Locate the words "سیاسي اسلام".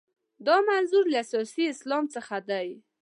1.31-2.03